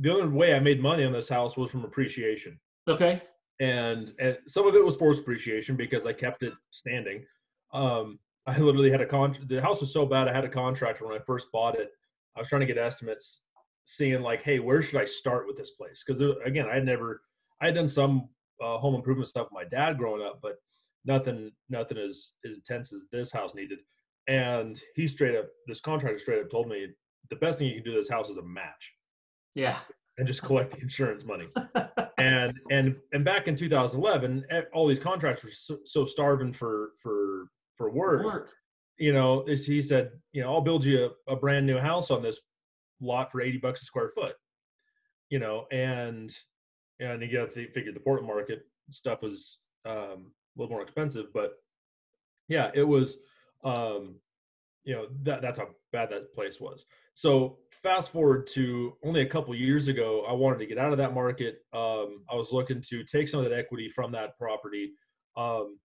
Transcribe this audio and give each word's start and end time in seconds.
the 0.00 0.10
only 0.10 0.28
way 0.28 0.54
I 0.54 0.60
made 0.60 0.82
money 0.82 1.04
on 1.04 1.12
this 1.12 1.28
house 1.28 1.56
was 1.56 1.70
from 1.70 1.84
appreciation. 1.84 2.58
Okay. 2.88 3.22
And 3.60 4.12
and 4.18 4.38
some 4.48 4.66
of 4.66 4.74
it 4.74 4.84
was 4.84 4.96
forced 4.96 5.20
appreciation 5.20 5.76
because 5.76 6.06
I 6.06 6.14
kept 6.14 6.42
it 6.42 6.54
standing. 6.70 7.24
Um, 7.72 8.18
I 8.46 8.58
literally 8.58 8.90
had 8.90 9.02
a 9.02 9.06
con. 9.06 9.36
The 9.46 9.60
house 9.60 9.82
was 9.82 9.92
so 9.92 10.06
bad. 10.06 10.26
I 10.26 10.34
had 10.34 10.44
a 10.44 10.48
contractor 10.48 11.06
when 11.06 11.16
I 11.16 11.22
first 11.24 11.52
bought 11.52 11.78
it. 11.78 11.90
I 12.36 12.40
was 12.40 12.48
trying 12.48 12.60
to 12.60 12.66
get 12.66 12.78
estimates, 12.78 13.42
seeing 13.84 14.22
like, 14.22 14.42
hey, 14.42 14.60
where 14.60 14.80
should 14.80 15.00
I 15.00 15.04
start 15.04 15.46
with 15.46 15.56
this 15.56 15.72
place? 15.72 16.02
Because 16.04 16.22
again, 16.44 16.66
I 16.70 16.76
had 16.76 16.86
never, 16.86 17.20
I 17.60 17.66
had 17.66 17.74
done 17.74 17.88
some 17.88 18.28
uh, 18.62 18.78
home 18.78 18.94
improvement 18.94 19.28
stuff 19.28 19.48
with 19.50 19.62
my 19.62 19.68
dad 19.68 19.98
growing 19.98 20.22
up, 20.22 20.40
but 20.42 20.56
nothing, 21.04 21.50
nothing 21.68 21.98
as 21.98 22.32
as 22.46 22.56
intense 22.56 22.92
as 22.94 23.02
this 23.12 23.30
house 23.30 23.54
needed. 23.54 23.80
And 24.28 24.80
he 24.94 25.06
straight 25.06 25.36
up, 25.36 25.46
this 25.66 25.80
contractor 25.80 26.18
straight 26.18 26.40
up 26.40 26.50
told 26.50 26.68
me 26.68 26.86
the 27.28 27.36
best 27.36 27.58
thing 27.58 27.68
you 27.68 27.74
can 27.74 27.84
do 27.84 27.92
to 27.92 27.98
this 27.98 28.10
house 28.10 28.30
is 28.30 28.38
a 28.38 28.42
match 28.42 28.94
Yeah. 29.54 29.76
and 30.18 30.26
just 30.26 30.42
collect 30.42 30.72
the 30.72 30.80
insurance 30.80 31.24
money. 31.24 31.48
and 32.18 32.58
and 32.70 32.96
and 33.12 33.24
back 33.24 33.48
in 33.48 33.56
2011, 33.56 34.44
eh, 34.50 34.62
all 34.72 34.86
these 34.86 34.98
contractors 34.98 35.44
were 35.44 35.50
so, 35.52 35.78
so 35.84 36.04
starving 36.06 36.52
for 36.52 36.90
for 37.02 37.46
for 37.76 37.90
work. 37.90 38.24
Work. 38.24 38.50
You 38.98 39.14
know, 39.14 39.44
is 39.46 39.64
he 39.64 39.80
said, 39.80 40.10
you 40.32 40.42
know, 40.42 40.52
I'll 40.52 40.60
build 40.60 40.84
you 40.84 41.10
a, 41.28 41.32
a 41.32 41.36
brand 41.36 41.66
new 41.66 41.78
house 41.78 42.10
on 42.10 42.22
this 42.22 42.38
lot 43.00 43.32
for 43.32 43.40
80 43.40 43.58
bucks 43.58 43.80
a 43.80 43.86
square 43.86 44.10
foot. 44.14 44.34
You 45.30 45.38
know, 45.38 45.66
and 45.72 46.34
and 47.00 47.22
you 47.22 47.32
got 47.32 47.54
to 47.54 47.72
figure 47.72 47.92
the 47.92 48.00
Portland 48.00 48.28
market 48.28 48.66
stuff 48.90 49.22
was 49.22 49.58
um, 49.86 50.32
a 50.56 50.60
little 50.60 50.74
more 50.74 50.82
expensive, 50.82 51.32
but 51.32 51.52
yeah, 52.48 52.70
it 52.74 52.82
was. 52.82 53.18
Um, 53.64 54.16
you 54.84 54.94
know 54.94 55.06
that 55.22 55.42
that's 55.42 55.58
how 55.58 55.68
bad 55.92 56.10
that 56.10 56.34
place 56.34 56.60
was. 56.60 56.84
So 57.14 57.58
fast 57.82 58.10
forward 58.10 58.46
to 58.48 58.96
only 59.04 59.22
a 59.22 59.26
couple 59.26 59.54
years 59.54 59.88
ago, 59.88 60.24
I 60.28 60.32
wanted 60.32 60.58
to 60.58 60.66
get 60.66 60.78
out 60.78 60.92
of 60.92 60.98
that 60.98 61.14
market. 61.14 61.62
Um, 61.72 62.24
I 62.30 62.34
was 62.34 62.52
looking 62.52 62.82
to 62.90 63.04
take 63.04 63.28
some 63.28 63.40
of 63.40 63.48
that 63.48 63.56
equity 63.56 63.88
from 63.88 64.12
that 64.12 64.36
property 64.38 64.92
um, 65.36 65.78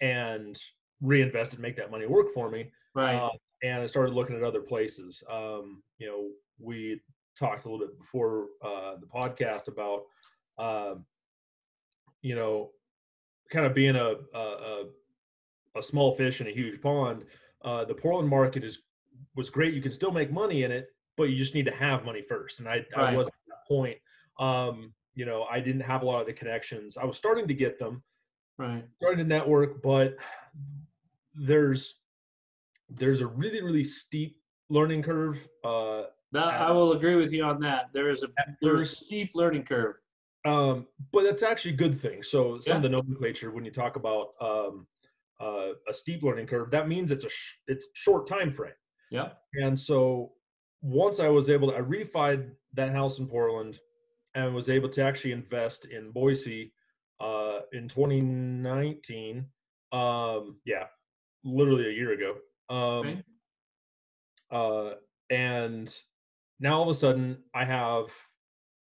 and 0.00 0.58
reinvest 1.00 1.52
it, 1.52 1.60
make 1.60 1.76
that 1.76 1.90
money 1.90 2.06
work 2.06 2.32
for 2.32 2.50
me. 2.50 2.70
Right. 2.94 3.16
Uh, 3.16 3.30
and 3.62 3.82
I 3.82 3.86
started 3.86 4.14
looking 4.14 4.36
at 4.36 4.42
other 4.42 4.60
places. 4.60 5.22
Um, 5.30 5.82
you 5.98 6.06
know, 6.06 6.28
we 6.58 7.00
talked 7.38 7.64
a 7.64 7.70
little 7.70 7.86
bit 7.86 7.98
before 7.98 8.46
uh, 8.64 8.94
the 9.00 9.06
podcast 9.06 9.68
about, 9.68 10.02
uh, 10.58 10.94
you 12.22 12.34
know, 12.34 12.70
kind 13.50 13.66
of 13.66 13.74
being 13.74 13.96
a, 13.96 14.14
a, 14.34 14.38
a, 14.38 14.84
a 15.76 15.82
small 15.82 16.16
fish 16.16 16.40
in 16.40 16.46
a 16.46 16.52
huge 16.52 16.80
pond. 16.80 17.24
Uh, 17.66 17.84
the 17.84 17.94
Portland 17.94 18.28
market 18.28 18.62
is 18.64 18.78
was 19.34 19.50
great. 19.50 19.74
You 19.74 19.82
can 19.82 19.92
still 19.92 20.12
make 20.12 20.30
money 20.30 20.62
in 20.62 20.70
it, 20.70 20.88
but 21.16 21.24
you 21.24 21.36
just 21.36 21.54
need 21.54 21.64
to 21.66 21.74
have 21.74 22.04
money 22.04 22.22
first. 22.22 22.60
And 22.60 22.68
I, 22.68 22.76
Right. 22.96 23.12
I 23.12 23.16
wasn't 23.16 23.34
at 23.34 23.48
that 23.48 23.66
point. 23.68 23.98
Um, 24.38 24.94
you 25.14 25.26
know, 25.26 25.42
I 25.50 25.60
didn't 25.60 25.80
have 25.82 26.02
a 26.02 26.06
lot 26.06 26.20
of 26.20 26.26
the 26.26 26.32
connections. 26.32 26.96
I 26.96 27.04
was 27.04 27.18
starting 27.18 27.48
to 27.48 27.54
get 27.54 27.78
them, 27.78 28.02
right. 28.56 28.84
starting 28.98 29.18
to 29.18 29.24
network, 29.24 29.82
but 29.82 30.16
there's 31.34 31.96
there's 32.88 33.20
a 33.20 33.26
really 33.26 33.60
really 33.62 33.84
steep 33.84 34.40
learning 34.70 35.02
curve. 35.02 35.36
Uh, 35.64 36.04
That, 36.32 36.54
I 36.54 36.70
will 36.70 36.92
agree 36.92 37.16
with 37.16 37.32
you 37.32 37.42
on 37.44 37.60
that. 37.62 37.90
There 37.92 38.10
is 38.10 38.22
a 38.22 38.28
At 38.38 38.56
there's 38.62 38.82
a 38.82 38.86
steep 38.86 39.30
learning 39.34 39.64
curve. 39.64 39.96
um, 40.44 40.86
but 41.12 41.24
that's 41.24 41.42
actually 41.42 41.74
a 41.74 41.76
good 41.76 42.00
thing. 42.00 42.22
So 42.22 42.60
some 42.60 42.70
Yeah. 42.70 42.76
of 42.76 42.82
the 42.82 42.88
nomenclature 42.90 43.50
when 43.50 43.64
you 43.64 43.72
talk 43.72 43.96
about 43.96 44.34
um, 44.40 44.86
uh, 45.40 45.72
a 45.88 45.92
steep 45.94 46.22
learning 46.22 46.46
curve, 46.46 46.70
that 46.70 46.88
means 46.88 47.10
it's 47.10 47.24
a 47.24 47.28
sh- 47.28 47.56
it's 47.68 47.86
short 47.94 48.26
time 48.26 48.52
frame. 48.52 48.72
Yeah. 49.10 49.30
And 49.54 49.78
so 49.78 50.32
once 50.82 51.20
I 51.20 51.28
was 51.28 51.48
able 51.50 51.70
to, 51.70 51.76
I 51.76 51.80
refied 51.80 52.50
that 52.74 52.92
house 52.92 53.18
in 53.18 53.26
Portland 53.26 53.78
and 54.34 54.54
was 54.54 54.68
able 54.68 54.88
to 54.90 55.02
actually 55.02 55.32
invest 55.32 55.86
in 55.86 56.10
Boise 56.10 56.72
uh, 57.20 57.60
in 57.72 57.88
2019. 57.88 59.46
Um, 59.92 60.60
yeah, 60.64 60.84
literally 61.44 61.86
a 61.88 61.92
year 61.92 62.12
ago. 62.12 62.34
Um, 62.68 63.06
Okay. 63.06 63.22
uh, 64.50 64.94
and 65.30 65.94
now 66.60 66.78
all 66.78 66.90
of 66.90 66.96
a 66.96 66.98
sudden 66.98 67.42
I 67.54 67.64
have, 67.64 68.06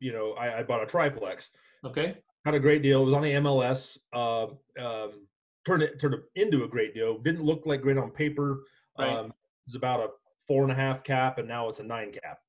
you 0.00 0.12
know, 0.12 0.32
I, 0.32 0.60
I 0.60 0.62
bought 0.62 0.82
a 0.82 0.86
triplex 0.86 1.50
Okay. 1.84 2.16
had 2.44 2.54
a 2.54 2.60
great 2.60 2.82
deal. 2.82 3.02
It 3.02 3.04
was 3.06 3.14
on 3.14 3.22
the 3.22 3.32
MLS. 3.32 3.98
Uh, 4.12 4.44
um, 4.80 5.26
turned 5.66 5.82
it 5.82 6.00
turned 6.00 6.14
it 6.14 6.24
into 6.34 6.64
a 6.64 6.68
great 6.68 6.94
deal. 6.94 7.18
Didn't 7.18 7.44
look 7.44 7.62
like 7.66 7.82
great 7.82 7.98
on 7.98 8.10
paper. 8.10 8.64
Right. 8.98 9.12
Um, 9.12 9.26
it 9.26 9.32
was 9.66 9.74
about 9.74 10.00
a 10.00 10.08
four 10.48 10.62
and 10.62 10.72
a 10.72 10.74
half 10.74 11.04
cap, 11.04 11.38
and 11.38 11.48
now 11.48 11.68
it's 11.68 11.80
a 11.80 11.84
nine 11.84 12.12
cap. 12.12 12.40